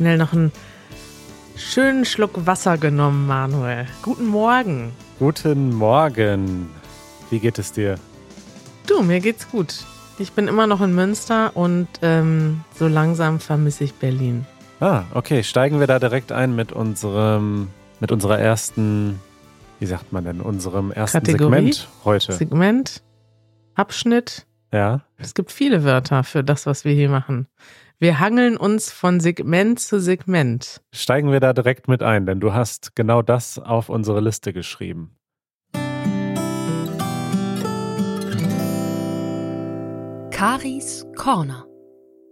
[0.00, 0.50] schnell noch einen
[1.56, 3.86] schönen Schluck Wasser genommen, Manuel.
[4.00, 4.92] Guten Morgen.
[5.18, 6.70] Guten Morgen.
[7.28, 7.96] Wie geht es dir?
[8.86, 9.84] Du, mir geht's gut.
[10.18, 14.46] Ich bin immer noch in Münster und ähm, so langsam vermisse ich Berlin.
[14.80, 15.42] Ah, okay.
[15.42, 17.68] Steigen wir da direkt ein mit unserem,
[18.00, 19.20] mit unserer ersten,
[19.80, 21.74] wie sagt man denn, unserem ersten Kategorie?
[21.74, 22.32] Segment heute.
[22.32, 23.02] Segment,
[23.74, 24.46] Abschnitt.
[24.72, 25.02] ja.
[25.18, 27.48] Es gibt viele Wörter für das, was wir hier machen.
[28.02, 30.80] Wir hangeln uns von Segment zu Segment.
[30.90, 35.18] Steigen wir da direkt mit ein, denn du hast genau das auf unsere Liste geschrieben.
[40.30, 41.66] Karis Corner.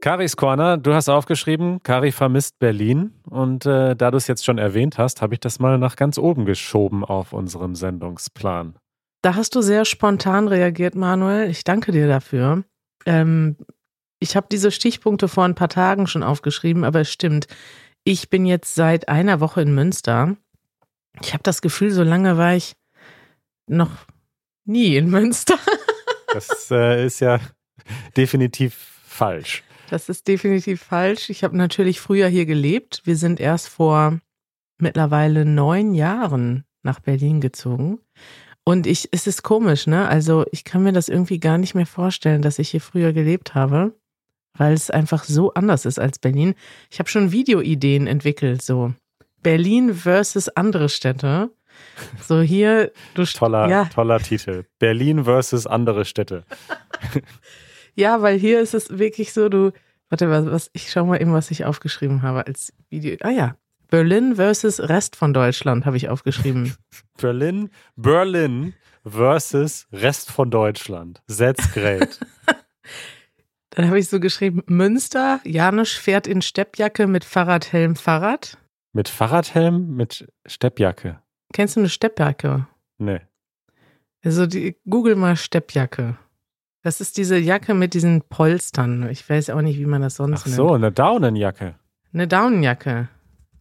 [0.01, 3.13] Karis Corner, du hast aufgeschrieben, Kari vermisst Berlin.
[3.29, 6.17] Und äh, da du es jetzt schon erwähnt hast, habe ich das mal nach ganz
[6.17, 8.79] oben geschoben auf unserem Sendungsplan.
[9.21, 11.51] Da hast du sehr spontan reagiert, Manuel.
[11.51, 12.65] Ich danke dir dafür.
[13.05, 13.57] Ähm,
[14.21, 17.47] ich habe diese Stichpunkte vor ein paar Tagen schon aufgeschrieben, aber es stimmt.
[18.05, 20.37] Ich bin jetzt seit einer Woche in Münster.
[21.23, 22.77] Ich habe das Gefühl, so lange war ich
[23.69, 23.91] noch
[24.65, 25.59] nie in Münster.
[26.35, 27.41] Das äh, ist ja
[28.15, 28.75] definitiv
[29.07, 29.65] falsch.
[29.89, 31.31] Das ist definitiv falsch.
[31.31, 33.01] Ich habe natürlich früher hier gelebt.
[33.05, 34.21] Wir sind erst vor
[34.77, 38.01] mittlerweile neun Jahren nach Berlin gezogen.
[38.63, 40.07] Und ich, es ist komisch, ne?
[40.07, 43.55] Also ich kann mir das irgendwie gar nicht mehr vorstellen, dass ich hier früher gelebt
[43.55, 43.95] habe,
[44.55, 46.55] weil es einfach so anders ist als Berlin.
[46.91, 48.93] Ich habe schon Videoideen entwickelt, so
[49.43, 51.51] Berlin versus andere Städte.
[52.27, 54.65] So hier, du Toller, ja, toller Titel.
[54.79, 56.45] Berlin versus andere Städte.
[57.99, 59.73] Ja, weil hier ist es wirklich so, du,
[60.09, 63.17] warte, was, was ich schau mal eben, was ich aufgeschrieben habe als Video.
[63.23, 63.57] Ah ja,
[63.91, 66.77] Berlin versus Rest von Deutschland habe ich aufgeschrieben.
[67.21, 68.75] Berlin, Berlin
[69.05, 71.21] versus Rest von Deutschland.
[71.27, 72.21] That's great.
[73.79, 78.59] Dann habe ich so geschrieben, Münster, Janusz fährt in Steppjacke mit Fahrradhelm Fahrrad.
[78.93, 81.23] mit Fahrradhelm, mit Steppjacke.
[81.53, 82.67] Kennst du eine Steppjacke?
[82.99, 83.21] Nee.
[84.25, 86.17] Also die, google mal Steppjacke.
[86.83, 89.09] Das ist diese Jacke mit diesen Polstern.
[89.11, 91.77] Ich weiß auch nicht, wie man das sonst Ach so, eine Daunenjacke.
[92.13, 93.09] Eine Daunenjacke.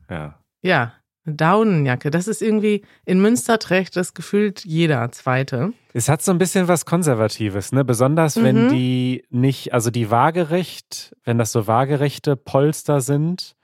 [0.09, 0.41] Ja.
[0.63, 0.93] Ja,
[1.27, 2.09] Daunenjacke.
[2.11, 5.73] Das ist irgendwie, in Münster trägt das gefühlt jeder Zweite.
[5.93, 7.83] Es hat so ein bisschen was Konservatives, ne?
[7.83, 8.69] Besonders wenn Mhm.
[8.69, 13.55] die nicht, also die waagerecht, wenn das so waagerechte Polster sind,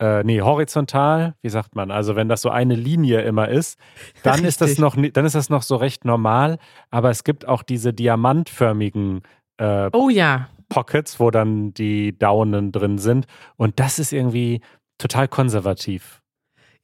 [0.00, 1.90] äh, nee, horizontal, wie sagt man?
[1.90, 3.78] Also wenn das so eine Linie immer ist,
[4.24, 4.80] dann ist das Richtig.
[4.82, 6.58] noch, dann ist das noch so recht normal.
[6.90, 9.20] Aber es gibt auch diese diamantförmigen
[9.58, 13.26] äh, Oh ja, Pockets, wo dann die Daunen drin sind.
[13.56, 14.60] Und das ist irgendwie
[14.98, 16.21] total konservativ.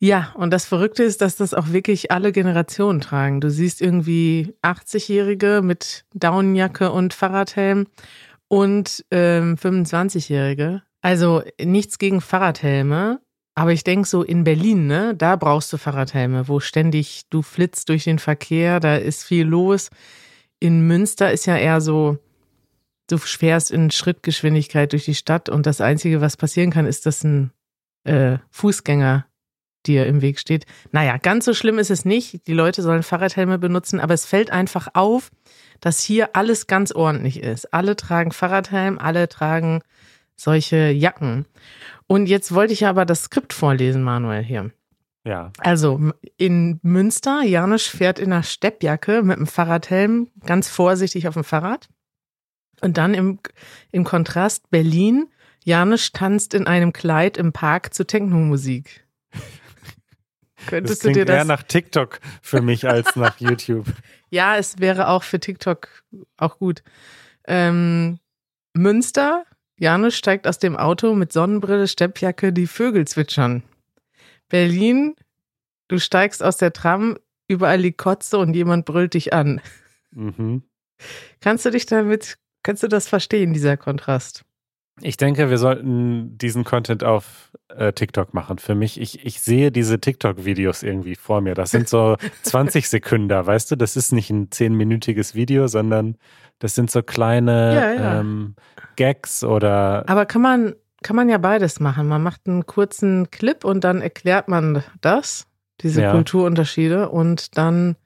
[0.01, 3.41] Ja, und das Verrückte ist, dass das auch wirklich alle Generationen tragen.
[3.41, 7.89] Du siehst irgendwie 80-Jährige mit Daunenjacke und Fahrradhelm
[8.47, 10.83] und ähm, 25-Jährige.
[11.01, 13.21] Also nichts gegen Fahrradhelme,
[13.57, 17.89] aber ich denke so in Berlin, ne, da brauchst du Fahrradhelme, wo ständig du flitzt
[17.89, 19.91] durch den Verkehr, da ist viel los.
[20.61, 22.19] In Münster ist ja eher so,
[23.09, 27.25] du fährst in Schrittgeschwindigkeit durch die Stadt und das Einzige, was passieren kann, ist, dass
[27.25, 27.51] ein
[28.05, 29.27] äh, Fußgänger
[29.89, 30.67] dir im Weg steht.
[30.93, 32.47] Naja, ganz so schlimm ist es nicht.
[32.47, 35.31] Die Leute sollen Fahrradhelme benutzen, aber es fällt einfach auf,
[35.81, 37.73] dass hier alles ganz ordentlich ist.
[37.73, 39.81] Alle tragen Fahrradhelm, alle tragen
[40.37, 41.47] solche Jacken.
[42.07, 44.71] Und jetzt wollte ich aber das Skript vorlesen, Manuel, hier.
[45.25, 45.53] Ja.
[45.59, 51.45] Also in Münster, Janusz fährt in einer Steppjacke mit einem Fahrradhelm ganz vorsichtig auf dem
[51.45, 51.89] Fahrrad.
[52.81, 53.41] Und dann im,
[53.91, 55.27] im Kontrast Berlin,
[55.65, 59.07] Janusz tanzt in einem Kleid im Park zu Techno-Musik.
[60.59, 61.47] Das Könntest du klingt dir eher das?
[61.47, 63.87] nach TikTok für mich als nach YouTube.
[64.31, 65.89] Ja, es wäre auch für TikTok
[66.37, 66.83] auch gut.
[67.47, 68.19] Ähm,
[68.75, 69.45] Münster,
[69.79, 73.63] Janusz steigt aus dem Auto mit Sonnenbrille, Steppjacke, die Vögel zwitschern.
[74.49, 75.15] Berlin,
[75.89, 79.61] du steigst aus der Tram, überall liegt Kotze und jemand brüllt dich an.
[80.11, 80.63] Mhm.
[81.41, 84.45] Kannst du dich damit, kannst du das verstehen, dieser Kontrast?
[85.01, 88.59] Ich denke, wir sollten diesen Content auf äh, TikTok machen.
[88.59, 91.55] Für mich, ich, ich sehe diese TikTok-Videos irgendwie vor mir.
[91.55, 93.77] Das sind so 20 Sekunden, weißt du?
[93.77, 96.17] Das ist nicht ein 10-minütiges Video, sondern
[96.59, 98.21] das sind so kleine Ja, ja.
[98.21, 98.55] Ähm,
[98.97, 102.09] Gags oder Aber kann man, kann man ja beides machen.
[102.09, 105.47] Man macht einen kurzen Clip und dann erklärt man das,
[105.81, 106.11] diese Ja.
[106.13, 107.97] Kulturunterschiede, und dann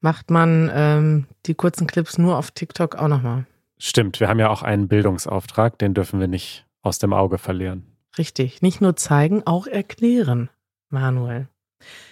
[0.00, 3.46] macht man ähm, die kurzen Clips nur auf TikTok auch nochmal.
[3.88, 7.96] Stimmt, wir haben ja auch einen Bildungsauftrag, den dürfen wir nicht aus dem Auge verlieren.
[8.18, 8.62] Richtig.
[8.62, 10.50] Nicht nur zeigen, auch erklären,
[10.90, 11.48] Manuel.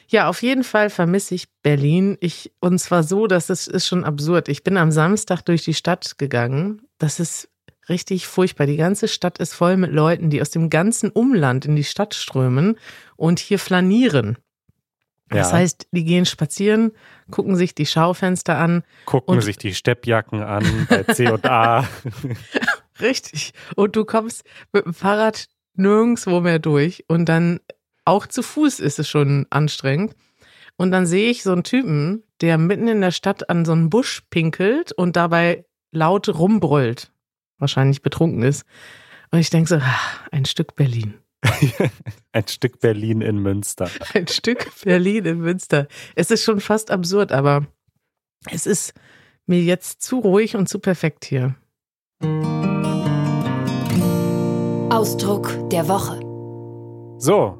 [0.08, 2.18] Ja, auf jeden Fall vermisse ich Berlin.
[2.20, 4.48] Ich, und zwar so, dass es ist schon absurd.
[4.48, 6.82] Ich bin am Samstag durch die Stadt gegangen.
[6.98, 7.48] Das ist
[7.88, 8.66] Richtig furchtbar.
[8.66, 12.14] Die ganze Stadt ist voll mit Leuten, die aus dem ganzen Umland in die Stadt
[12.14, 12.78] strömen
[13.16, 14.38] und hier flanieren.
[15.32, 15.58] Das Ja.
[15.58, 16.92] heißt, die gehen spazieren,
[17.30, 18.84] gucken sich die Schaufenster an.
[19.06, 21.86] Gucken sich die Steppjacken an bei C und A.
[23.00, 23.52] Richtig.
[23.76, 27.04] Und du kommst mit dem Fahrrad nirgendwo mehr durch.
[27.08, 27.60] Und dann
[28.04, 30.14] auch zu Fuß ist es schon anstrengend.
[30.76, 33.90] Und dann sehe ich so einen Typen, der mitten in der Stadt an so einen
[33.90, 37.12] Busch pinkelt und dabei laut rumbrüllt.
[37.58, 38.64] Wahrscheinlich betrunken ist.
[39.30, 40.00] Und ich denke so, ah,
[40.30, 41.14] ein Stück Berlin.
[42.32, 43.88] Ein Stück Berlin in Münster.
[44.14, 45.88] Ein Stück Berlin in Münster.
[46.14, 47.66] Es ist schon fast absurd, aber
[48.50, 48.94] es ist
[49.46, 51.54] mir jetzt zu ruhig und zu perfekt hier.
[54.90, 56.20] Ausdruck der Woche.
[57.18, 57.58] So,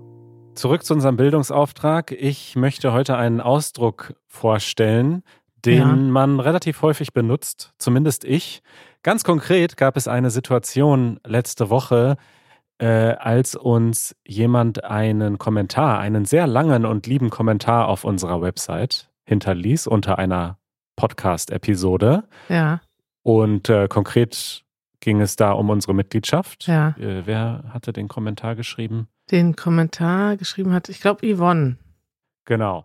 [0.55, 2.13] zurück zu unserem Bildungsauftrag.
[2.13, 5.23] Ich möchte heute einen Ausdruck vorstellen,
[5.65, 5.87] den Ja.
[5.87, 8.63] man relativ häufig benutzt, zumindest ich.
[9.03, 12.17] Ganz konkret gab es eine Situation letzte Woche,
[12.83, 19.09] äh, als uns jemand einen Kommentar, einen sehr langen und lieben Kommentar auf unserer Website
[19.25, 20.59] hinterließ unter einer
[20.97, 22.25] Podcast-Episode.
[22.49, 22.81] Ja,
[23.23, 24.65] Und äh, konkret
[24.99, 26.67] ging es da um unsere Mitgliedschaft.
[26.67, 26.97] ja.
[26.99, 29.07] Äh, wer hatte den Kommentar geschrieben?
[29.31, 31.77] Den Kommentar geschrieben hat, ich glaube, Yvonne.
[32.47, 32.85] Genau.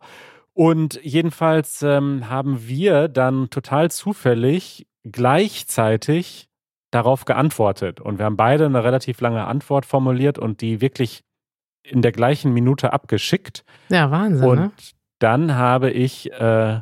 [0.54, 6.47] Und jedenfalls ähm, haben wir dann total zufällig gleichzeitig
[6.92, 8.00] darauf geantwortet.
[8.00, 11.24] Und wir haben beide eine relativ lange Antwort formuliert und die wirklich
[11.84, 13.64] in der gleichen Minute abgeschickt.
[13.90, 14.72] Ja, Wahnsinn, und ne?
[15.20, 16.82] dann habe ich äh,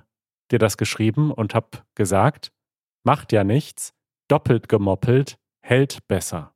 [0.52, 2.52] dir das geschrieben und habe gesagt,
[3.04, 3.94] macht ja nichts,
[4.28, 6.55] doppelt gemoppelt, hält besser.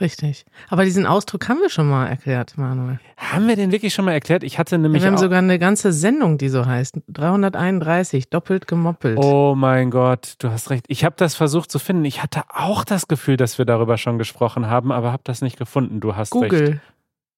[0.00, 0.44] Richtig.
[0.70, 2.98] Aber diesen Ausdruck haben wir schon mal erklärt, Manuel.
[3.16, 4.42] Haben wir den wirklich schon mal erklärt?
[4.42, 6.98] Ich hatte nämlich wir haben sogar eine ganze Sendung, die so heißt.
[7.08, 9.18] 331, doppelt gemoppelt.
[9.18, 10.86] Oh mein Gott, du hast recht.
[10.88, 12.04] Ich habe das versucht zu finden.
[12.04, 15.58] Ich hatte auch das Gefühl, dass wir darüber schon gesprochen haben, aber habe das nicht
[15.58, 16.00] gefunden.
[16.00, 16.50] Du hast recht.
[16.50, 16.80] Google.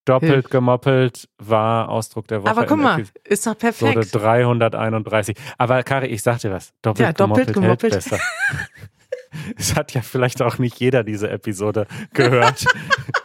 [0.06, 0.50] Doppelt hilft.
[0.50, 2.50] gemoppelt war Ausdruck der Woche.
[2.50, 4.14] Aber guck mal, ist doch perfekt.
[4.14, 5.36] 331.
[5.58, 6.72] Aber Kari, ich sag dir was.
[6.80, 7.92] Doppelt, Ja, doppelt gemoppelt, gemoppelt.
[7.94, 8.18] hält besser.
[9.56, 12.66] es hat ja vielleicht auch nicht jeder diese Episode gehört.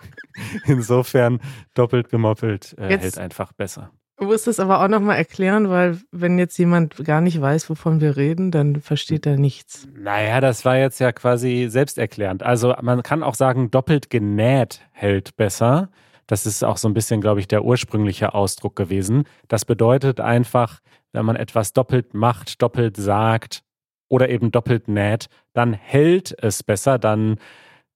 [0.65, 1.39] Insofern
[1.73, 3.91] doppelt gemoppelt äh, hält einfach besser.
[4.21, 8.01] Du musst es aber auch nochmal erklären, weil wenn jetzt jemand gar nicht weiß, wovon
[8.01, 9.87] wir reden, dann versteht er nichts.
[9.97, 12.43] Naja, das war jetzt ja quasi selbsterklärend.
[12.43, 15.89] Also man kann auch sagen, doppelt genäht hält besser.
[16.27, 19.23] Das ist auch so ein bisschen, glaube ich, der ursprüngliche Ausdruck gewesen.
[19.47, 20.81] Das bedeutet einfach,
[21.13, 23.63] wenn man etwas doppelt macht, doppelt sagt
[24.11, 27.37] oder eben doppelt näht, dann hält es besser, dann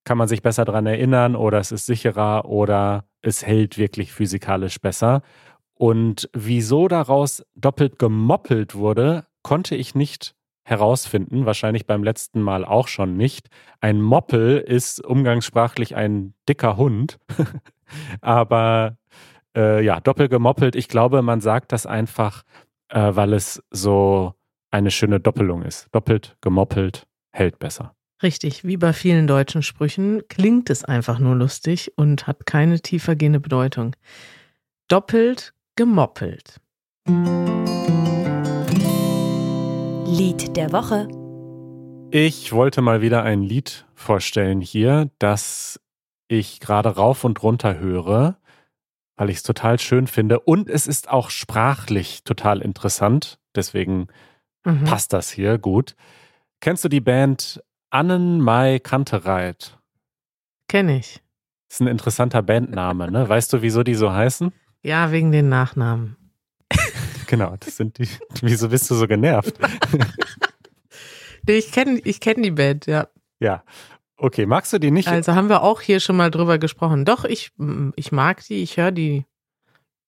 [0.06, 4.80] kann man sich besser daran erinnern oder es ist sicherer oder es hält wirklich physikalisch
[4.80, 5.24] besser.
[5.74, 12.88] Und wieso daraus doppelt gemoppelt wurde, konnte ich nicht herausfinden, wahrscheinlich beim letzten Mal auch
[12.88, 13.50] schon nicht.
[13.82, 17.20] Ein Moppel ist umgangssprachlich ein dicker Hund,
[18.22, 18.96] aber
[19.54, 22.44] äh, ja, doppelt gemoppelt, ich glaube, man sagt das einfach,
[22.88, 24.35] äh, weil es so
[24.76, 25.88] eine schöne Doppelung ist.
[25.94, 27.96] Doppelt gemoppelt hält besser.
[28.22, 33.40] Richtig, wie bei vielen deutschen Sprüchen klingt es einfach nur lustig und hat keine tiefergehende
[33.40, 33.96] Bedeutung.
[34.90, 36.60] Doppelt gemoppelt.
[40.08, 41.08] Lied der Woche.
[42.12, 45.80] Ich wollte mal wieder ein Lied vorstellen hier, das
[46.28, 48.38] ich gerade rauf und runter höre,
[49.16, 50.42] weil ich es total schön finde.
[50.42, 53.40] Und es ist auch sprachlich total interessant.
[53.56, 54.08] Deswegen
[54.66, 54.84] Mhm.
[54.84, 55.96] passt das hier gut.
[56.60, 59.78] Kennst du die Band Annen Mai Kantereit?
[60.68, 61.22] Kenne ich.
[61.70, 63.30] Ist ein interessanter Bandname, ne?
[63.30, 64.52] Weißt du, wieso die so heißen?
[64.84, 66.18] Ja, wegen den Nachnamen.
[67.28, 68.08] Genau, das sind die.
[68.42, 69.56] Wieso bist du so genervt?
[71.48, 73.08] Nee, ich kenne ich kenn die Band, ja.
[73.40, 73.64] Ja.
[74.18, 75.08] Okay, magst du die nicht?
[75.08, 77.06] Also haben wir auch hier schon mal drüber gesprochen.
[77.06, 77.52] Doch, ich,
[77.96, 79.26] ich mag die, ich höre die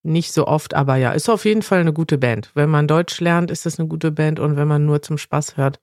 [0.07, 2.51] nicht so oft, aber ja, ist auf jeden Fall eine gute Band.
[2.55, 5.57] Wenn man Deutsch lernt, ist das eine gute Band und wenn man nur zum Spaß
[5.57, 5.79] hört,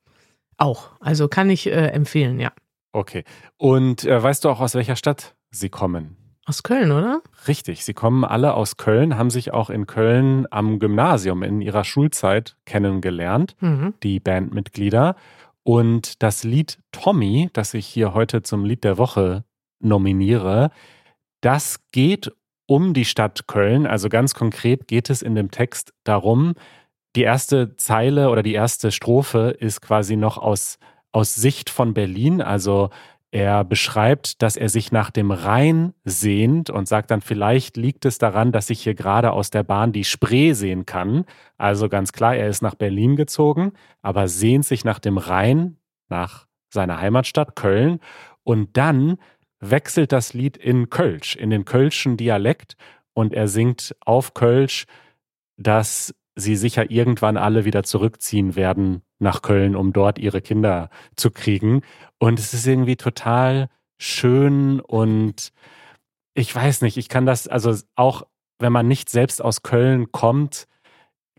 [0.57, 0.91] auch.
[1.01, 2.53] Also kann ich äh, empfehlen, ja.
[2.93, 3.25] Okay.
[3.57, 6.17] Und äh, weißt du auch, aus welcher Stadt sie kommen?
[6.47, 7.23] Aus Köln, oder?
[7.49, 11.85] Richtig, sie kommen alle aus Köln, haben sich auch in Köln am Gymnasium in ihrer
[11.85, 13.95] Schulzeit kennengelernt, Mhm.
[14.03, 15.17] die Bandmitglieder.
[15.63, 19.45] Und das Lied Tommy, das ich hier heute zum Lied der Woche
[19.81, 20.71] nominiere,
[21.41, 22.31] das geht
[22.67, 23.87] um die Stadt Köln.
[23.87, 26.55] Also ganz konkret geht es in dem Text darum,
[27.17, 30.79] die erste Zeile oder die erste Strophe ist quasi noch aus,
[31.13, 32.43] aus Sicht von Berlin.
[32.43, 32.91] Also
[33.31, 38.19] er beschreibt, dass er sich nach dem Rhein sehnt und sagt dann, vielleicht liegt es
[38.19, 41.25] daran, dass ich hier gerade aus der Bahn die Spree sehen kann.
[41.57, 45.79] Also ganz klar, er ist nach Berlin gezogen, aber sehnt sich nach dem Rhein,
[46.09, 48.01] nach seiner Heimatstadt Köln.
[48.45, 49.19] Und dann
[49.71, 52.77] wechselt das Lied in Kölsch, in den kölschen Dialekt.
[53.13, 54.87] Und er singt auf Kölsch,
[55.57, 61.31] dass sie sicher irgendwann alle wieder zurückziehen werden nach Köln, um dort ihre Kinder zu
[61.31, 61.83] kriegen.
[62.19, 63.69] Und es ist irgendwie total
[63.99, 65.53] schön und
[66.35, 68.27] ich weiß nicht, ich kann das, also auch
[68.59, 70.67] wenn man nicht selbst aus Köln kommt,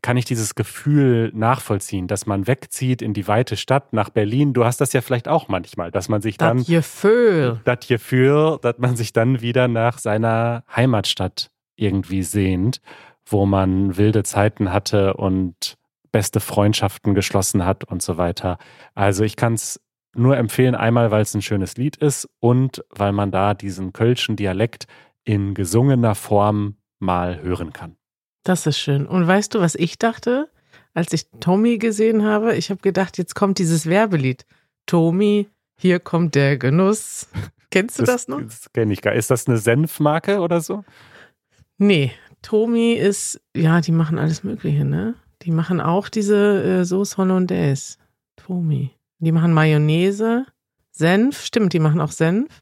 [0.05, 4.53] kann ich dieses Gefühl nachvollziehen, dass man wegzieht in die weite Stadt nach Berlin.
[4.53, 6.59] Du hast das ja vielleicht auch manchmal, dass man sich dann.
[6.59, 7.59] Das Gefühl.
[7.63, 12.81] Das Gefühl, dass man sich dann wieder nach seiner Heimatstadt irgendwie sehnt,
[13.25, 15.75] wo man wilde Zeiten hatte und
[16.12, 18.59] beste Freundschaften geschlossen hat und so weiter.
[18.93, 19.81] Also ich kann es
[20.15, 24.35] nur empfehlen, einmal, weil es ein schönes Lied ist und weil man da diesen kölschen
[24.35, 24.85] Dialekt
[25.24, 27.97] in gesungener Form mal hören kann.
[28.45, 29.07] Das ist schön.
[29.07, 30.49] Und weißt du, was ich dachte,
[30.93, 32.55] als ich Tommy gesehen habe?
[32.55, 34.45] Ich habe gedacht, jetzt kommt dieses Werbelied.
[34.85, 37.27] Tommy, hier kommt der Genuss.
[37.71, 38.41] Kennst du das, das noch?
[38.41, 40.85] Das kenne ich gar Ist das eine Senfmarke oder so?
[41.79, 45.15] Nee, Tommy ist, ja, die machen alles Mögliche, ne?
[45.41, 47.97] Die machen auch diese äh, Sauce Hollandaise.
[48.35, 48.91] Tommy.
[49.17, 50.45] Die machen Mayonnaise,
[50.91, 52.61] Senf, stimmt, die machen auch Senf.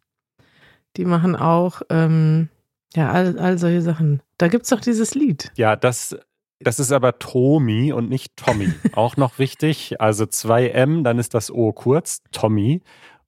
[0.95, 2.47] Die machen auch, ähm,
[2.95, 4.21] ja, all, all solche Sachen.
[4.37, 5.51] Da gibt es doch dieses Lied.
[5.55, 6.15] Ja, das,
[6.59, 8.71] das ist aber Tommy und nicht Tommy.
[8.93, 9.99] Auch noch wichtig.
[9.99, 12.81] Also 2M, dann ist das O kurz, Tommy.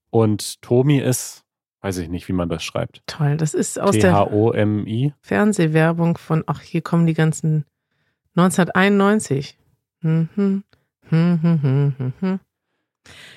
[0.10, 1.44] Und Tommy ist,
[1.82, 3.02] weiß ich nicht, wie man das schreibt.
[3.08, 4.30] Toll, das ist aus der
[5.22, 7.66] Fernsehwerbung von, ach, hier kommen die ganzen
[8.36, 9.58] 1991.
[10.02, 10.64] Hm, hm,
[11.10, 12.40] hm, hm, hm, hm, hm.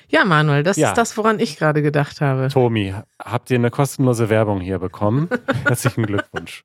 [0.09, 0.89] Ja, Manuel, das ja.
[0.89, 2.49] ist das, woran ich gerade gedacht habe.
[2.49, 5.29] Tomi, habt ihr eine kostenlose Werbung hier bekommen?
[5.65, 6.65] Herzlichen Glückwunsch.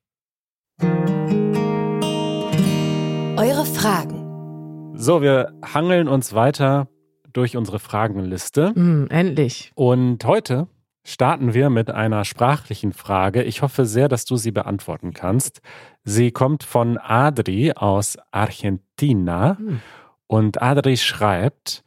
[3.36, 4.92] Eure Fragen.
[4.96, 6.88] So, wir hangeln uns weiter
[7.32, 8.72] durch unsere Fragenliste.
[8.74, 9.72] Mm, endlich.
[9.74, 10.68] Und heute
[11.04, 13.42] starten wir mit einer sprachlichen Frage.
[13.42, 15.60] Ich hoffe sehr, dass du sie beantworten kannst.
[16.04, 19.58] Sie kommt von Adri aus Argentina.
[19.60, 19.82] Mm.
[20.26, 21.84] Und Adri schreibt,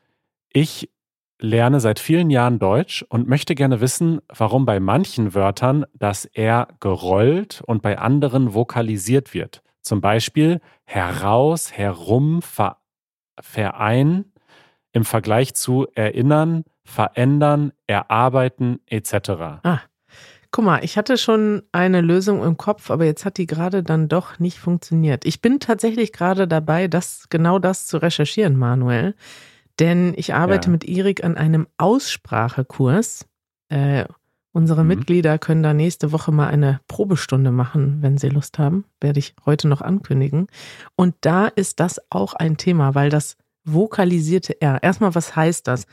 [0.54, 0.90] ich
[1.40, 6.68] lerne seit vielen Jahren Deutsch und möchte gerne wissen, warum bei manchen Wörtern das R
[6.80, 9.62] gerollt und bei anderen vokalisiert wird.
[9.82, 12.78] Zum Beispiel heraus, herum, ver,
[13.40, 14.26] verein
[14.92, 19.30] im Vergleich zu erinnern, verändern, erarbeiten etc.
[19.64, 19.80] Ah,
[20.52, 24.08] guck mal, ich hatte schon eine Lösung im Kopf, aber jetzt hat die gerade dann
[24.08, 25.26] doch nicht funktioniert.
[25.26, 29.16] Ich bin tatsächlich gerade dabei, das genau das zu recherchieren, Manuel.
[29.80, 30.72] Denn ich arbeite ja.
[30.72, 33.26] mit Erik an einem Aussprachekurs.
[33.70, 34.06] Äh,
[34.54, 34.88] unsere mhm.
[34.88, 38.86] Mitglieder können da nächste Woche mal eine Probestunde machen, wenn sie Lust haben.
[39.00, 40.48] Werde ich heute noch ankündigen.
[40.96, 44.82] Und da ist das auch ein Thema, weil das vokalisierte R.
[44.82, 45.86] Erstmal, was heißt das?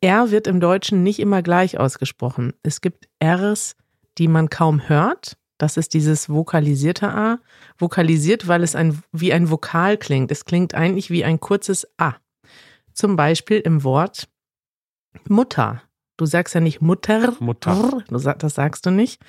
[0.00, 2.52] R wird im Deutschen nicht immer gleich ausgesprochen.
[2.62, 3.74] Es gibt Rs,
[4.18, 5.36] die man kaum hört.
[5.58, 7.38] Das ist dieses vokalisierte A.
[7.78, 10.30] Vokalisiert, weil es ein, wie ein Vokal klingt.
[10.30, 12.14] Es klingt eigentlich wie ein kurzes A.
[12.98, 14.28] Zum Beispiel im Wort
[15.28, 15.82] Mutter.
[16.16, 17.32] Du sagst ja nicht Mutter.
[17.38, 18.02] Mutter.
[18.08, 19.22] das sagst du nicht.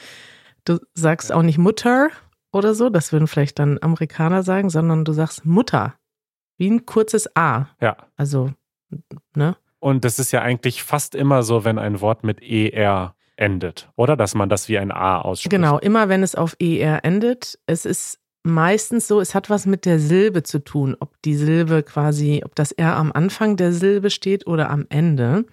[0.66, 2.10] Du sagst auch nicht Mutter
[2.52, 2.90] oder so.
[2.90, 5.94] Das würden vielleicht dann Amerikaner sagen, sondern du sagst Mutter.
[6.58, 7.68] Wie ein kurzes A.
[7.80, 7.96] Ja.
[8.16, 8.52] Also,
[9.36, 9.56] ne?
[9.78, 14.18] Und das ist ja eigentlich fast immer so, wenn ein Wort mit ER endet, oder?
[14.18, 15.52] Dass man das wie ein A ausspricht.
[15.52, 17.60] Genau, immer wenn es auf ER endet.
[17.68, 21.84] Es ist meistens so, es hat was mit der Silbe zu tun, ob die Silbe
[21.84, 25.46] quasi, ob das R am Anfang der Silbe steht oder am Ende.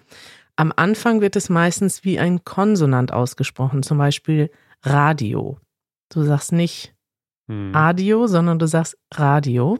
[0.55, 4.49] Am Anfang wird es meistens wie ein Konsonant ausgesprochen, zum Beispiel
[4.83, 5.57] Radio.
[6.09, 6.95] Du sagst nicht
[7.47, 7.75] hm.
[7.75, 9.79] Adio, sondern du sagst Radio.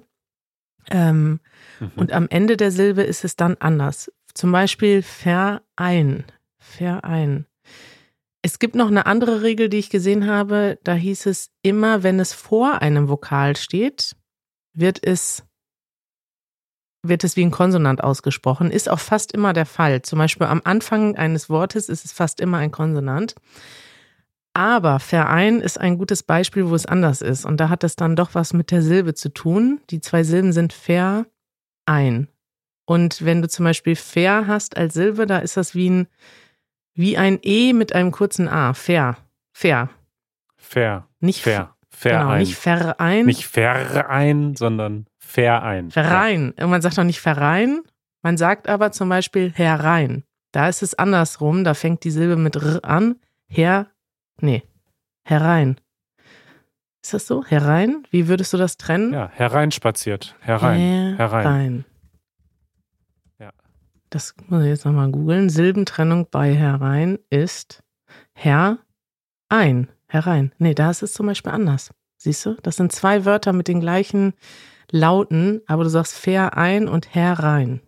[0.89, 1.39] Ähm,
[1.79, 1.91] mhm.
[1.95, 4.11] Und am Ende der Silbe ist es dann anders.
[4.33, 6.25] Zum Beispiel Verein.
[6.59, 7.45] Verein.
[8.47, 10.79] Es gibt noch eine andere Regel, die ich gesehen habe.
[10.85, 14.15] Da hieß es, immer wenn es vor einem Vokal steht,
[14.71, 15.43] wird es,
[17.03, 18.71] wird es wie ein Konsonant ausgesprochen.
[18.71, 20.01] Ist auch fast immer der Fall.
[20.01, 23.35] Zum Beispiel am Anfang eines Wortes ist es fast immer ein Konsonant.
[24.53, 27.43] Aber Verein ist ein gutes Beispiel, wo es anders ist.
[27.43, 29.81] Und da hat es dann doch was mit der Silbe zu tun.
[29.89, 32.29] Die zwei Silben sind Verein.
[32.85, 36.07] Und wenn du zum Beispiel fair hast als Silbe, da ist das wie ein
[36.97, 38.73] wie ein E mit einem kurzen A.
[38.73, 39.17] Fair.
[39.53, 39.89] Fair.
[40.57, 41.07] Fair.
[41.19, 41.75] Nicht fair.
[41.89, 42.19] Verein.
[42.19, 43.25] Genau, nicht Verein.
[43.25, 45.89] Nicht Verein, sondern Verein.
[45.91, 46.53] Verein.
[46.57, 46.67] Ja.
[46.67, 47.81] Man sagt doch nicht Verein,
[48.21, 50.23] man sagt aber zum Beispiel herein.
[50.51, 53.15] Da ist es andersrum, da fängt die Silbe mit R an.
[53.47, 53.87] Her,
[54.41, 54.63] nee,
[55.23, 55.79] herein.
[57.01, 57.43] Ist das so?
[57.45, 58.03] Herein?
[58.11, 59.13] Wie würdest du das trennen?
[59.13, 60.35] Ja, hereinspaziert.
[60.41, 61.15] Herein.
[61.17, 61.43] Herein.
[61.43, 61.85] herein.
[64.09, 65.49] Das muss ich jetzt nochmal googeln.
[65.49, 67.83] Silbentrennung bei herein ist
[68.33, 68.79] Herr,
[69.49, 70.53] ein, herein.
[70.57, 71.91] Nee, da ist es zum Beispiel anders.
[72.17, 72.55] Siehst du?
[72.63, 74.33] Das sind zwei Wörter mit den gleichen
[74.91, 77.81] Lauten, aber du sagst fair ein und herein.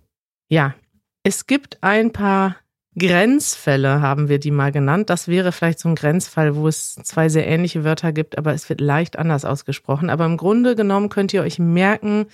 [0.50, 0.76] Ja,
[1.24, 2.58] es gibt ein paar
[2.98, 5.10] Grenzfälle, haben wir die mal genannt.
[5.10, 8.68] Das wäre vielleicht so ein Grenzfall, wo es zwei sehr ähnliche Wörter gibt, aber es
[8.70, 10.10] wird leicht anders ausgesprochen.
[10.10, 12.26] Aber im Grunde genommen könnt ihr euch merken,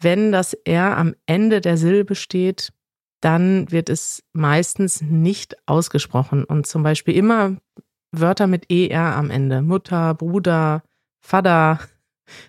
[0.00, 2.72] wenn das R am Ende der Silbe steht,
[3.26, 6.44] dann wird es meistens nicht ausgesprochen.
[6.44, 7.56] Und zum Beispiel immer
[8.12, 9.62] Wörter mit ER am Ende.
[9.62, 10.84] Mutter, Bruder,
[11.20, 11.80] Vater.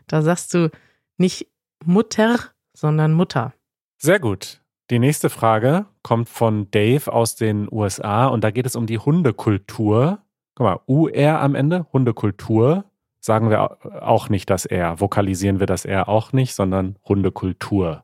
[0.06, 0.70] Da sagst du
[1.18, 1.48] nicht
[1.84, 2.38] Mutter,
[2.76, 3.54] sondern Mutter.
[3.98, 4.62] Sehr gut.
[4.92, 9.00] Die nächste Frage kommt von Dave aus den USA und da geht es um die
[9.00, 10.20] Hundekultur.
[10.54, 12.86] Guck mal, UR am Ende, Hundekultur.
[13.20, 18.04] Sagen wir auch nicht das R, vokalisieren wir das R auch nicht, sondern Hundekultur.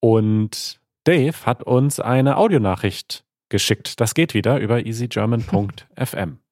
[0.00, 4.00] Und Dave hat uns eine Audionachricht geschickt.
[4.00, 6.38] Das geht wieder über easygerman.fm.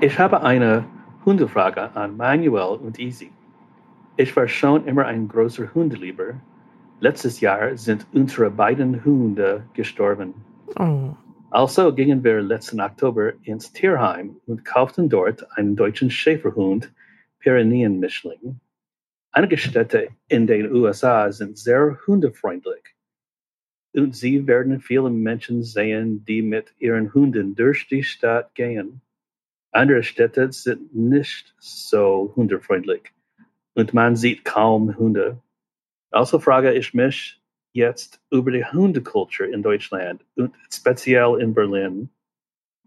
[0.00, 0.84] Ich habe eine
[1.24, 3.32] Hundefrage an Manuel und Easy.
[4.16, 6.40] Ich war schon immer ein großer Hundelieber
[7.00, 10.34] Letztes Jahr sind unsere beiden Hunde gestorben.
[10.76, 11.14] Oh.
[11.50, 16.92] Also gingen wir letzten Oktober ins Tierheim und kauften dort einen deutschen Schäferhund,
[17.38, 18.58] Pyrenäen-Mischling.
[19.30, 22.82] Einige Städte in den USA sind sehr hundefreundlich.
[23.94, 29.00] Und sie werden viele Menschen sehen, die mit ihren Hunden durch die Stadt gehen.
[29.70, 33.12] Andere Städte sind nicht so hundefreundlich
[33.74, 35.40] und man sieht kaum Hunde.
[36.10, 37.40] Also frage ich mich
[37.72, 42.10] jetzt über die Hundekultur in Deutschland und speziell in Berlin.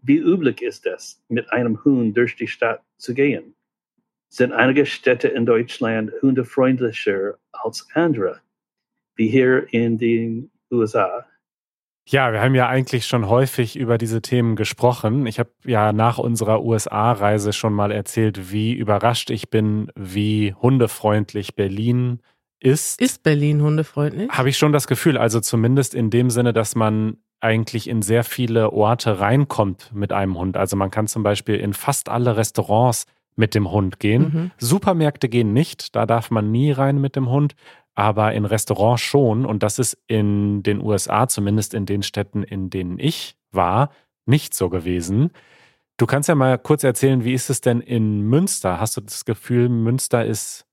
[0.02, 3.54] Wie üblich ist es, mit einem Hund durch die Stadt zu gehen?
[4.28, 8.40] Sind einige Städte in Deutschland hundefreundlicher als andere,
[9.14, 11.24] wie hier in den USA?
[12.04, 15.26] Ja, wir haben ja eigentlich schon häufig über diese Themen gesprochen.
[15.26, 21.54] Ich habe ja nach unserer USA-Reise schon mal erzählt, wie überrascht ich bin, wie hundefreundlich
[21.54, 22.20] Berlin
[22.58, 23.00] ist.
[23.00, 24.28] Ist Berlin hundefreundlich?
[24.30, 25.16] Habe ich schon das Gefühl.
[25.16, 30.38] Also zumindest in dem Sinne, dass man eigentlich in sehr viele Orte reinkommt mit einem
[30.38, 30.56] Hund.
[30.56, 34.22] Also man kann zum Beispiel in fast alle Restaurants mit dem Hund gehen.
[34.22, 34.50] Mhm.
[34.58, 37.54] Supermärkte gehen nicht, da darf man nie rein mit dem Hund,
[37.94, 39.44] aber in Restaurants schon.
[39.44, 43.90] Und das ist in den USA, zumindest in den Städten, in denen ich war,
[44.26, 45.30] nicht so gewesen.
[45.98, 48.80] Du kannst ja mal kurz erzählen, wie ist es denn in Münster?
[48.80, 50.64] Hast du das Gefühl, Münster ist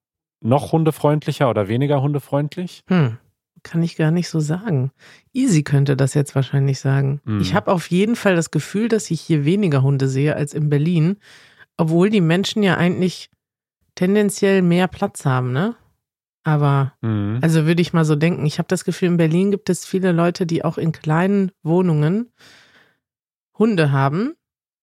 [0.41, 2.83] noch hundefreundlicher oder weniger hundefreundlich?
[2.87, 3.17] Hm,
[3.63, 4.91] kann ich gar nicht so sagen.
[5.33, 7.21] Easy könnte das jetzt wahrscheinlich sagen.
[7.25, 7.41] Mhm.
[7.41, 10.69] Ich habe auf jeden Fall das Gefühl, dass ich hier weniger Hunde sehe als in
[10.69, 11.17] Berlin,
[11.75, 13.29] obwohl die Menschen ja eigentlich
[13.95, 15.75] tendenziell mehr Platz haben, ne?
[16.43, 17.39] Aber mhm.
[17.41, 20.11] also würde ich mal so denken, ich habe das Gefühl, in Berlin gibt es viele
[20.11, 22.31] Leute, die auch in kleinen Wohnungen
[23.57, 24.33] Hunde haben.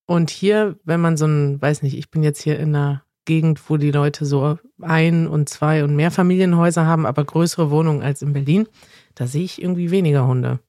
[0.06, 3.68] Und hier, wenn man so ein, weiß nicht, ich bin jetzt hier in einer Gegend,
[3.68, 8.22] wo die Leute so ein und zwei und mehr Familienhäuser haben, aber größere Wohnungen als
[8.22, 8.68] in Berlin,
[9.16, 10.60] da sehe ich irgendwie weniger Hunde.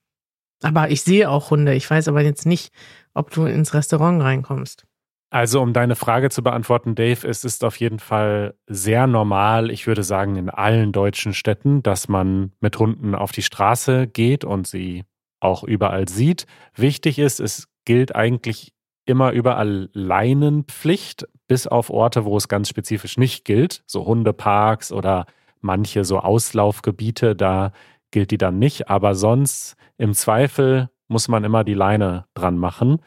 [0.64, 1.76] Aber ich sehe auch Hunde.
[1.76, 2.74] Ich weiß aber jetzt nicht,
[3.14, 4.87] ob du ins Restaurant reinkommst.
[5.30, 9.86] Also, um deine Frage zu beantworten, Dave, es ist auf jeden Fall sehr normal, ich
[9.86, 14.68] würde sagen, in allen deutschen Städten, dass man mit Hunden auf die Straße geht und
[14.68, 15.04] sie
[15.42, 16.46] auch überall sieht.
[16.76, 18.72] Wichtig ist, es gilt eigentlich
[19.06, 25.26] immer überall Leinenpflicht, bis auf Orte, wo es ganz spezifisch nicht gilt, so Hundeparks oder
[25.62, 27.72] manche so Auslaufgebiete, da
[28.12, 28.90] gilt die dann nicht.
[28.90, 33.00] Aber sonst im Zweifel muss man immer die Leine dran machen,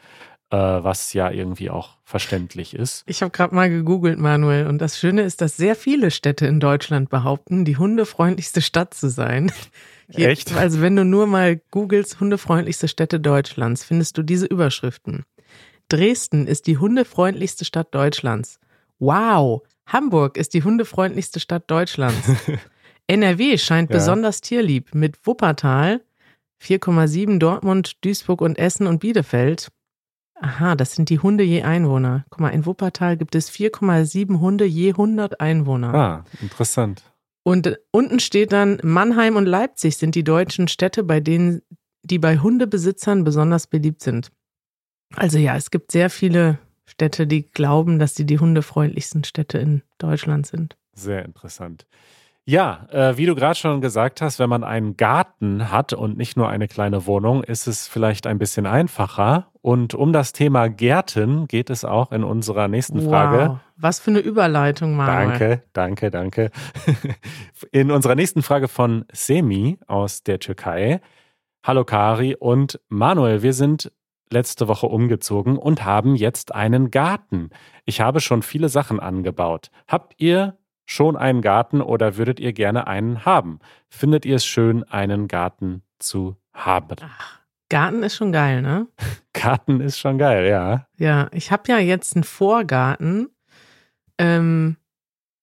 [0.57, 3.03] was ja irgendwie auch verständlich ist.
[3.05, 6.59] Ich habe gerade mal gegoogelt, Manuel, und das Schöne ist, dass sehr viele Städte in
[6.59, 9.51] Deutschland behaupten, die hundefreundlichste Stadt zu sein.
[10.09, 10.53] Hier, Echt?
[10.53, 15.23] Also wenn du nur mal googelst, hundefreundlichste Städte Deutschlands, findest du diese Überschriften.
[15.87, 18.59] Dresden ist die hundefreundlichste Stadt Deutschlands.
[18.99, 22.29] Wow, Hamburg ist die hundefreundlichste Stadt Deutschlands.
[23.07, 23.97] NRW scheint ja.
[23.97, 26.01] besonders tierlieb mit Wuppertal
[26.61, 29.69] 4,7 Dortmund, Duisburg und Essen und Bielefeld.
[30.41, 32.25] Aha, das sind die Hunde je Einwohner.
[32.31, 35.93] Guck mal, in Wuppertal gibt es 4,7 Hunde je 100 Einwohner.
[35.93, 37.03] Ah, interessant.
[37.43, 41.61] Und unten steht dann, Mannheim und Leipzig sind die deutschen Städte, bei denen
[42.03, 44.31] die bei Hundebesitzern besonders beliebt sind.
[45.15, 49.83] Also ja, es gibt sehr viele Städte, die glauben, dass sie die hundefreundlichsten Städte in
[49.99, 50.75] Deutschland sind.
[50.93, 51.85] Sehr interessant.
[52.51, 56.35] Ja, äh, wie du gerade schon gesagt hast, wenn man einen Garten hat und nicht
[56.35, 59.47] nur eine kleine Wohnung, ist es vielleicht ein bisschen einfacher.
[59.61, 63.51] Und um das Thema Gärten geht es auch in unserer nächsten Frage.
[63.51, 65.29] Wow, was für eine Überleitung, Manuel.
[65.29, 66.51] Danke, danke, danke.
[67.71, 70.99] In unserer nächsten Frage von Semi aus der Türkei.
[71.63, 73.93] Hallo Kari und Manuel, wir sind
[74.29, 77.49] letzte Woche umgezogen und haben jetzt einen Garten.
[77.85, 79.71] Ich habe schon viele Sachen angebaut.
[79.87, 80.57] Habt ihr
[80.91, 83.59] schon einen Garten oder würdet ihr gerne einen haben?
[83.87, 86.97] Findet ihr es schön, einen Garten zu haben?
[87.01, 88.87] Ach, Garten ist schon geil, ne?
[89.33, 90.87] Garten ist schon geil, ja.
[90.97, 93.29] Ja, ich habe ja jetzt einen Vorgarten.
[94.17, 94.75] Ähm,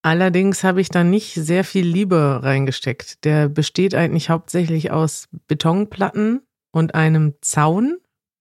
[0.02, 3.24] allerdings habe ich da nicht sehr viel Liebe reingesteckt.
[3.24, 7.96] Der besteht eigentlich hauptsächlich aus Betonplatten und einem Zaun,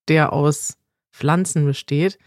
[0.09, 0.77] der aus
[1.13, 2.19] Pflanzen besteht.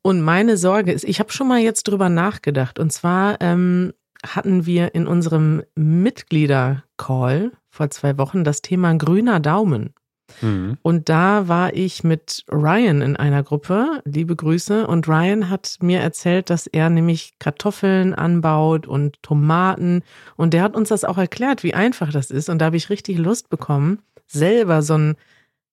[0.00, 2.78] Und meine Sorge ist, ich habe schon mal jetzt drüber nachgedacht.
[2.78, 3.92] Und zwar ähm,
[4.24, 9.94] hatten wir in unserem Mitglieder-Call vor zwei Wochen das Thema grüner Daumen.
[10.40, 10.78] Mhm.
[10.82, 16.00] Und da war ich mit Ryan in einer Gruppe, liebe Grüße, und Ryan hat mir
[16.00, 20.02] erzählt, dass er nämlich Kartoffeln anbaut und Tomaten.
[20.36, 22.48] Und der hat uns das auch erklärt, wie einfach das ist.
[22.48, 25.16] Und da habe ich richtig Lust bekommen, selber so einen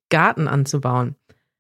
[0.10, 1.16] Garten anzubauen.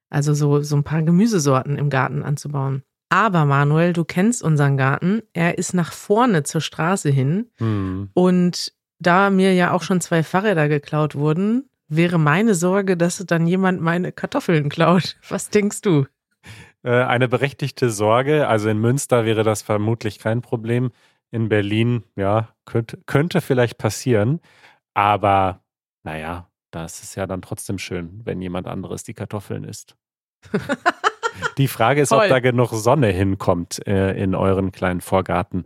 [0.09, 2.83] Also so, so ein paar Gemüsesorten im Garten anzubauen.
[3.09, 5.21] Aber Manuel, du kennst unseren Garten.
[5.33, 7.49] Er ist nach vorne zur Straße hin.
[7.59, 8.09] Mhm.
[8.13, 13.47] Und da mir ja auch schon zwei Fahrräder geklaut wurden, wäre meine Sorge, dass dann
[13.47, 15.17] jemand meine Kartoffeln klaut.
[15.27, 16.05] Was denkst du?
[16.83, 18.47] Äh, eine berechtigte Sorge.
[18.47, 20.91] Also in Münster wäre das vermutlich kein Problem.
[21.31, 24.39] In Berlin, ja, könnte, könnte vielleicht passieren.
[24.93, 25.63] Aber
[26.03, 29.95] naja, das ist ja dann trotzdem schön, wenn jemand anderes die Kartoffeln isst.
[31.57, 32.29] Die Frage ist, ob Toll.
[32.29, 35.65] da genug Sonne hinkommt äh, in euren kleinen Vorgarten.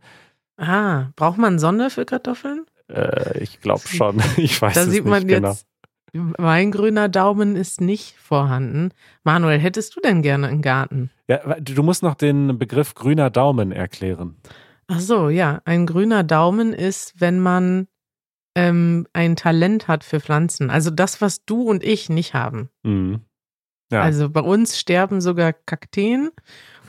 [0.57, 2.65] Ah, braucht man Sonne für Kartoffeln?
[2.89, 4.21] Äh, ich glaube schon.
[4.37, 5.49] Ich weiß Da es sieht nicht man genau.
[5.49, 5.67] jetzt,
[6.13, 8.91] mein grüner Daumen ist nicht vorhanden.
[9.23, 11.09] Manuel, hättest du denn gerne einen Garten?
[11.27, 14.37] Ja, du musst noch den Begriff grüner Daumen erklären.
[14.87, 15.61] Ach so, ja.
[15.65, 17.87] Ein grüner Daumen ist, wenn man
[18.55, 20.69] ähm, ein Talent hat für Pflanzen.
[20.69, 22.69] Also das, was du und ich nicht haben.
[22.83, 23.21] Mhm.
[23.93, 24.01] Ja.
[24.01, 26.31] Also bei uns sterben sogar Kakteen.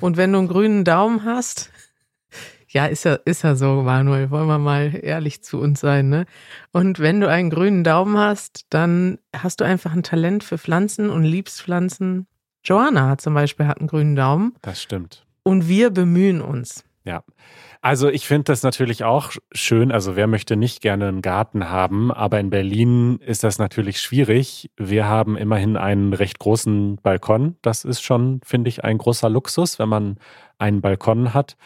[0.00, 1.70] Und wenn du einen grünen Daumen hast,
[2.68, 6.24] ja, ist ja, ist ja so, Manuel, wollen wir mal ehrlich zu uns sein, ne?
[6.72, 11.10] Und wenn du einen grünen Daumen hast, dann hast du einfach ein Talent für Pflanzen
[11.10, 12.26] und liebst Pflanzen.
[12.64, 15.26] Joanna zum Beispiel hat einen grünen Daumen das stimmt.
[15.42, 16.84] und wir bemühen uns.
[17.04, 17.22] Ja.
[17.84, 19.92] Also ich finde das natürlich auch schön.
[19.92, 24.70] Also wer möchte nicht gerne einen Garten haben, aber in Berlin ist das natürlich schwierig.
[24.78, 27.56] Wir haben immerhin einen recht großen Balkon.
[27.60, 30.16] Das ist schon, finde ich, ein großer Luxus, wenn man
[30.56, 31.58] einen Balkon hat.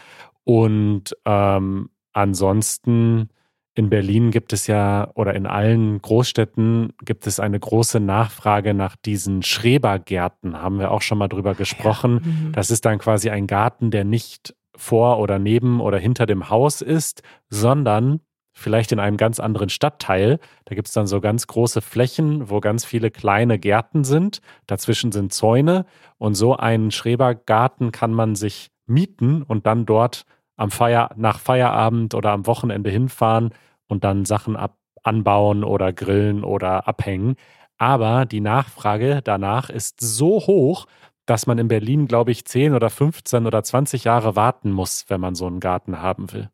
[0.43, 3.29] Und ähm, ansonsten
[3.77, 8.97] in Berlin gibt es ja oder in allen Großstädten gibt es eine große Nachfrage nach
[8.97, 10.61] diesen Schrebergärten.
[10.61, 12.15] Haben wir auch schon mal drüber gesprochen.
[12.49, 12.53] Mhm.
[12.55, 16.81] Das ist dann quasi ein Garten, der nicht vor oder neben oder hinter dem Haus
[16.81, 18.21] ist, sondern
[18.59, 20.39] vielleicht in einem ganz anderen Stadtteil.
[20.65, 24.41] Da gibt es dann so ganz große Flächen, wo ganz viele kleine Gärten sind.
[24.67, 25.87] Dazwischen sind Zäune.
[26.19, 30.25] Und so einen Schrebergarten kann man sich mieten und dann dort
[30.57, 33.51] am Feier, nach Feierabend oder am Wochenende hinfahren
[33.87, 37.37] und dann Sachen ab, anbauen oder grillen oder abhängen.
[37.79, 40.87] Aber die Nachfrage danach ist so hoch,
[41.29, 45.21] dass man in Berlin, glaube ich, 10 oder 15 oder 20 Jahre warten muss, wenn
[45.21, 46.49] man so einen Garten haben will.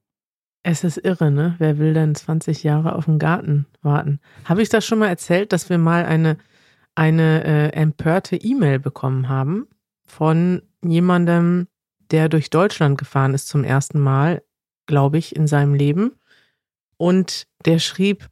[0.64, 1.54] Es ist irre, ne?
[1.58, 4.18] Wer will denn 20 Jahre auf einen Garten warten?
[4.46, 6.38] Habe ich das schon mal erzählt, dass wir mal eine,
[6.96, 9.68] eine äh, empörte E-Mail bekommen haben
[10.06, 11.68] von jemandem,
[12.10, 14.42] der durch Deutschland gefahren ist zum ersten Mal,
[14.86, 16.12] glaube ich, in seinem Leben.
[16.96, 18.28] Und der schrieb,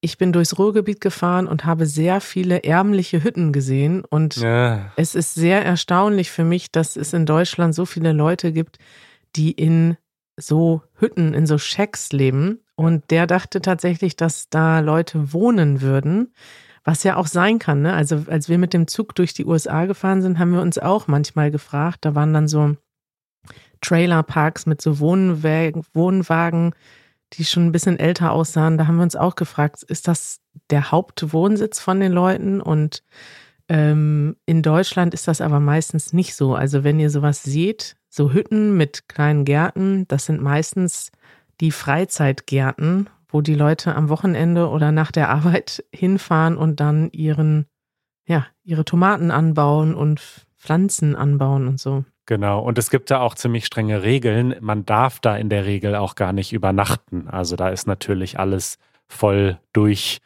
[0.00, 4.02] ich bin durchs Ruhrgebiet gefahren und habe sehr viele ärmliche Hütten gesehen.
[4.04, 8.52] Und Ja, es ist sehr erstaunlich für mich, dass es in Deutschland so viele Leute
[8.52, 8.78] gibt,
[9.36, 9.96] die in
[10.38, 12.60] so Hütten, in so Schecks leben.
[12.76, 16.32] Und der dachte tatsächlich, dass da Leute wohnen würden,
[16.82, 17.82] was ja auch sein kann.
[17.82, 17.92] Ne?
[17.92, 21.08] Also als wir mit dem Zug durch die USA gefahren sind, haben wir uns auch
[21.08, 22.76] manchmal gefragt, da waren dann so
[23.82, 26.72] Trailerparks mit so Wohnwagen, Wohnwagen,
[27.32, 28.78] die schon ein bisschen älter aussahen.
[28.78, 30.40] Da haben wir uns auch gefragt, ist das
[30.70, 32.60] der Hauptwohnsitz von den Leuten?
[32.60, 33.02] Und
[33.68, 36.54] ähm, in Deutschland ist das aber meistens nicht so.
[36.54, 41.12] Also wenn ihr sowas seht, so Hütten mit kleinen Gärten, das sind meistens
[41.60, 47.66] die Freizeitgärten, wo die Leute am Wochenende oder nach der Arbeit hinfahren und dann ihren,
[48.26, 50.20] ja, ihre Tomaten anbauen und
[50.56, 52.04] Pflanzen anbauen und so.
[52.30, 52.60] Genau.
[52.60, 54.54] Und es gibt da auch ziemlich strenge Regeln.
[54.60, 57.26] Man darf da in der Regel auch gar nicht übernachten.
[57.28, 60.20] Also da ist natürlich alles voll durch.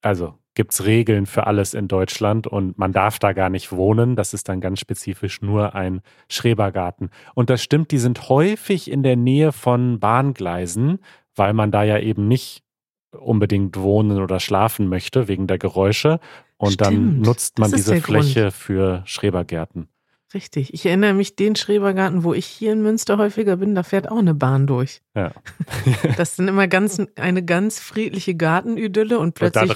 [0.00, 4.14] Also gibt es Regeln für alles in Deutschland und man darf da gar nicht wohnen.
[4.14, 7.10] Das ist dann ganz spezifisch nur ein Schrebergarten.
[7.34, 11.00] Und das stimmt, die sind häufig in der Nähe von Bahngleisen,
[11.34, 12.62] weil man da ja eben nicht
[13.10, 16.20] unbedingt wohnen oder schlafen möchte wegen der Geräusche.
[16.58, 18.24] Und Stimmt, dann nutzt man diese der Grund.
[18.24, 19.88] Fläche für Schrebergärten.
[20.32, 20.72] Richtig.
[20.74, 24.18] Ich erinnere mich, den Schrebergarten, wo ich hier in Münster häufiger bin, da fährt auch
[24.18, 25.02] eine Bahn durch.
[25.16, 25.32] Ja.
[26.16, 29.72] Das ist dann immer ganz, eine ganz friedliche Gartenidylle und plötzlich.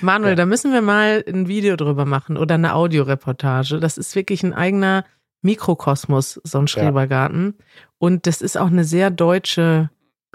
[0.00, 0.36] Manuel, Ja.
[0.36, 3.78] da müssen wir mal ein Video drüber machen oder eine Audioreportage.
[3.80, 5.04] Das ist wirklich ein eigener
[5.42, 7.54] Mikrokosmos, so ein Schrebergarten.
[7.98, 9.90] Und das ist auch eine sehr deutsche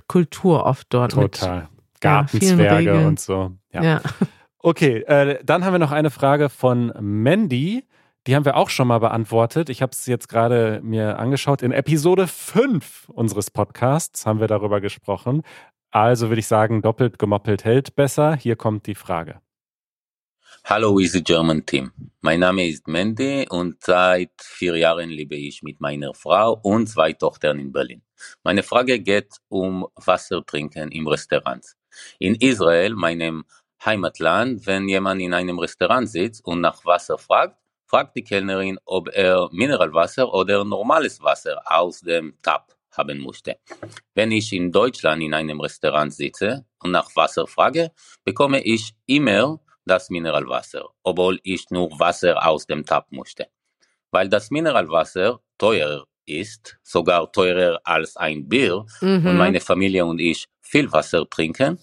[0.08, 1.12] Kultur oft dort.
[1.12, 1.68] Total.
[2.04, 3.06] Ja, vielen Gartenzwerge Regeln.
[3.06, 3.52] und so.
[3.74, 4.02] Mit, ja.
[4.62, 7.86] Okay, äh, dann haben wir noch eine Frage von Mandy.
[8.28, 9.70] Die haben wir auch schon mal beantwortet.
[9.70, 11.62] Ich habe es jetzt gerade mir angeschaut.
[11.62, 15.44] In Episode 5 unseres Podcasts haben wir darüber gesprochen.
[15.92, 18.36] Also würde ich sagen, doppelt gemoppelt hält besser.
[18.36, 19.40] Hier kommt die Frage.
[20.66, 21.94] Hallo Easy German Team.
[22.20, 27.14] Mein Name ist Mende und seit vier Jahren lebe ich mit meiner Frau und zwei
[27.14, 28.02] Tochtern in Berlin.
[28.44, 31.66] Meine Frage geht um Wasser trinken im Restaurant.
[32.20, 33.46] In Israel, meinem
[33.86, 39.10] Heimatland, wenn jemand in einem Restaurant sitzt und nach Wasser fragt, fragt die Kellnerin, ob
[39.10, 43.58] er Mineralwasser oder normales Wasser aus dem Tap haben möchte.
[44.14, 47.92] Wenn ich in Deutschland in einem Restaurant sitze und nach Wasser frage,
[48.24, 53.48] bekomme ich immer das Mineralwasser, obwohl ich nur Wasser aus dem Tap möchte.
[54.12, 59.38] Weil das Mineralwasser teuer ist, sogar teurer als ein Bier, und Mhm.
[59.38, 61.80] meine Familie und ich viel Wasser trinken,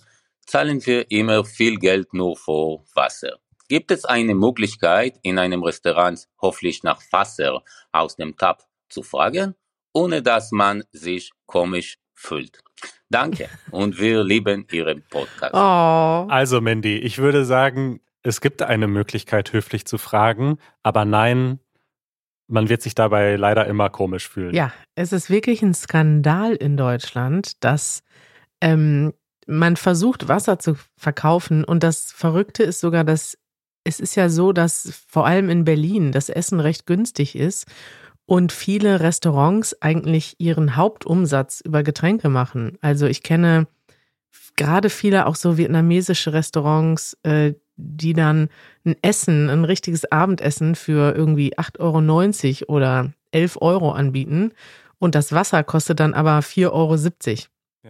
[0.47, 3.39] zahlen wir immer viel Geld nur für Wasser.
[3.69, 9.55] Gibt es eine Möglichkeit, in einem Restaurant hoffentlich nach Wasser aus dem Tap zu fragen,
[9.93, 12.61] ohne dass man sich komisch fühlt?
[13.11, 15.55] Danke und wir lieben Ihren Podcast.
[15.55, 16.31] Oh.
[16.31, 21.61] Also Mandy, ich würde sagen, es gibt eine Möglichkeit, höflich zu fragen, aber nein,
[22.49, 24.55] man wird sich dabei leider immer komisch fühlen.
[24.55, 28.03] Ja, es ist wirklich ein Skandal in Deutschland, dass
[28.61, 29.13] ähm,
[29.47, 31.65] man versucht, Wasser zu verkaufen.
[31.65, 33.39] Und das Verrückte ist sogar, dass
[33.85, 37.67] es ist ja so, dass vor allem in Berlin das Essen recht günstig ist
[38.27, 42.79] und viele Restaurants eigentlich ihren Hauptumsatz über Getränke machen.
[42.81, 43.69] Also ich kenne
[44.57, 48.49] gerade viele auch so vietnamesische Restaurants, äh, die dann
[48.85, 54.53] ein Essen, ein richtiges Abendessen für irgendwie 8,90 Euro oder 11 Euro anbieten.
[54.99, 56.97] Und das Wasser kostet dann aber 4,70 Euro.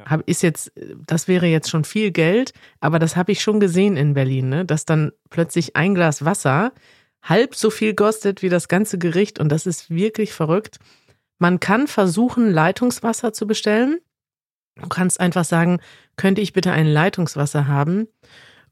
[0.05, 0.73] Hab, ist jetzt,
[1.07, 4.65] das wäre jetzt schon viel Geld, aber das habe ich schon gesehen in Berlin, ne?
[4.65, 6.73] dass dann plötzlich ein Glas Wasser
[7.23, 10.79] halb so viel kostet wie das ganze Gericht und das ist wirklich verrückt.
[11.39, 13.99] Man kann versuchen, Leitungswasser zu bestellen.
[14.77, 15.81] Du kannst einfach sagen,
[16.17, 18.09] könnte ich bitte ein Leitungswasser haben?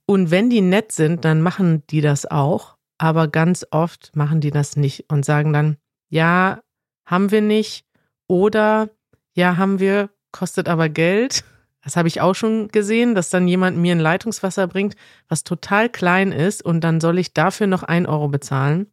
[0.07, 4.51] Und wenn die nett sind, dann machen die das auch, aber ganz oft machen die
[4.51, 5.77] das nicht und sagen dann,
[6.09, 6.61] ja,
[7.07, 7.87] haben wir nicht
[8.27, 8.91] oder
[9.35, 11.45] ja, haben wir, kostet aber Geld.
[11.83, 14.97] Das habe ich auch schon gesehen, dass dann jemand mir ein Leitungswasser bringt,
[15.29, 18.87] was total klein ist und dann soll ich dafür noch ein Euro bezahlen.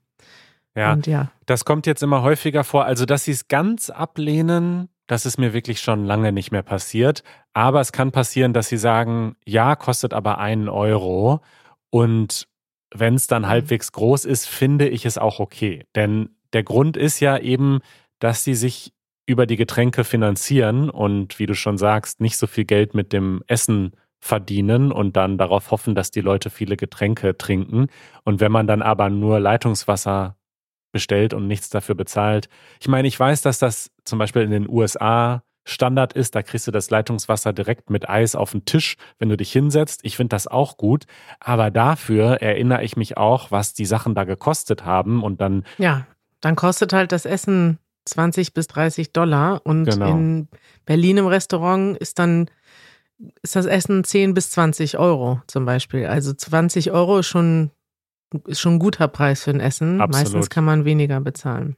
[0.75, 2.85] Ja, Und ja, das kommt jetzt immer häufiger vor.
[2.85, 7.23] Also, dass sie es ganz ablehnen, das ist mir wirklich schon lange nicht mehr passiert.
[7.53, 11.41] Aber es kann passieren, dass sie sagen, ja, kostet aber einen Euro.
[11.89, 12.47] Und
[12.93, 13.47] wenn es dann Mhm.
[13.47, 15.85] halbwegs groß ist, finde ich es auch okay.
[15.95, 17.79] Denn der Grund ist ja eben,
[18.19, 18.93] dass sie sich
[19.25, 23.43] über die Getränke finanzieren und wie du schon sagst, nicht so viel Geld mit dem
[23.47, 27.87] Essen verdienen und dann darauf hoffen, dass die Leute viele Getränke trinken.
[28.23, 30.35] Und wenn man dann aber nur Leitungswasser
[30.91, 32.49] bestellt und nichts dafür bezahlt.
[32.79, 36.33] Ich meine, ich weiß, dass das zum Beispiel in den USA Standard ist.
[36.35, 40.01] Da kriegst du das Leitungswasser direkt mit Eis auf den Tisch, wenn du dich hinsetzt.
[40.03, 41.05] Ich finde das auch gut.
[41.39, 45.23] Aber dafür erinnere ich mich auch, was die Sachen da gekostet haben.
[45.23, 46.07] Und dann, ja,
[46.41, 50.09] dann kostet halt das Essen 20 bis 30 Dollar und Genau.
[50.11, 50.47] in
[50.85, 52.49] Berlin im Restaurant ist dann
[53.43, 56.07] ist das Essen 10 bis 20 Euro zum Beispiel.
[56.07, 57.69] Also 20 Euro ist schon,
[58.47, 60.01] ist schon ein guter Preis für ein Essen.
[60.01, 60.25] Absolut.
[60.25, 61.75] Meistens kann man weniger bezahlen.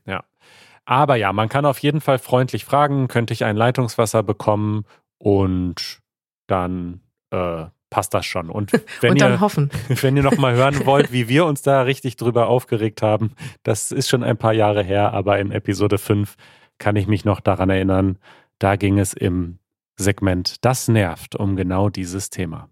[0.85, 4.85] aber ja, man kann auf jeden Fall freundlich fragen, könnte ich ein Leitungswasser bekommen?
[5.17, 5.99] Und
[6.47, 6.99] dann
[7.31, 8.49] äh, passt das schon.
[8.49, 9.69] Und wenn und ihr dann hoffen.
[9.87, 13.91] Wenn ihr noch mal hören wollt, wie wir uns da richtig drüber aufgeregt haben, das
[13.91, 16.35] ist schon ein paar Jahre her, aber in Episode 5
[16.79, 18.17] kann ich mich noch daran erinnern,
[18.57, 19.59] da ging es im
[19.95, 22.67] Segment Das nervt um genau dieses Thema.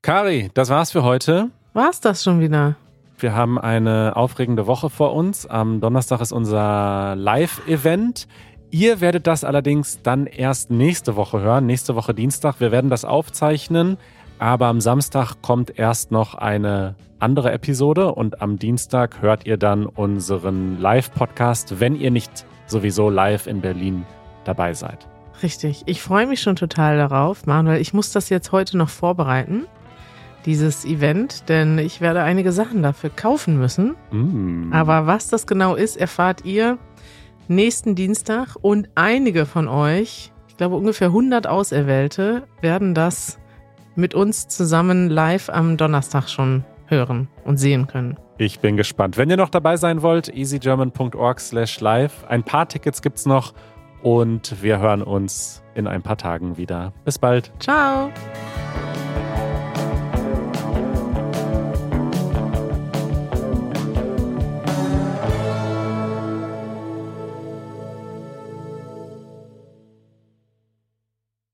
[0.00, 1.50] Kari, das war's für heute.
[1.74, 2.76] War's das schon wieder?
[3.18, 5.44] Wir haben eine aufregende Woche vor uns.
[5.44, 8.26] Am Donnerstag ist unser Live-Event.
[8.74, 12.58] Ihr werdet das allerdings dann erst nächste Woche hören, nächste Woche Dienstag.
[12.58, 13.98] Wir werden das aufzeichnen,
[14.40, 19.86] aber am Samstag kommt erst noch eine andere Episode und am Dienstag hört ihr dann
[19.86, 24.04] unseren Live-Podcast, wenn ihr nicht sowieso live in Berlin
[24.42, 25.06] dabei seid.
[25.40, 25.84] Richtig.
[25.86, 27.80] Ich freue mich schon total darauf, Manuel.
[27.80, 29.66] Ich muss das jetzt heute noch vorbereiten,
[30.46, 33.94] dieses Event, denn ich werde einige Sachen dafür kaufen müssen.
[34.10, 34.72] Mm.
[34.72, 36.76] Aber was das genau ist, erfahrt ihr
[37.48, 43.38] nächsten Dienstag und einige von euch, ich glaube ungefähr 100 Auserwählte, werden das
[43.96, 48.18] mit uns zusammen live am Donnerstag schon hören und sehen können.
[48.38, 49.16] Ich bin gespannt.
[49.16, 52.24] Wenn ihr noch dabei sein wollt, easygerman.org slash live.
[52.28, 53.54] Ein paar Tickets gibt's noch
[54.02, 56.92] und wir hören uns in ein paar Tagen wieder.
[57.04, 57.52] Bis bald.
[57.60, 58.10] Ciao!